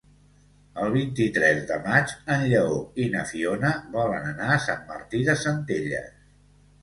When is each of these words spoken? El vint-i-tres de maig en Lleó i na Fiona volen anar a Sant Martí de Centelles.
El 0.83 0.87
vint-i-tres 0.93 1.59
de 1.71 1.75
maig 1.83 2.13
en 2.35 2.45
Lleó 2.53 2.79
i 3.03 3.05
na 3.15 3.21
Fiona 3.33 3.73
volen 3.97 4.25
anar 4.31 4.49
a 4.55 4.59
Sant 4.69 4.83
Martí 4.89 5.21
de 5.31 5.37
Centelles. 5.45 6.11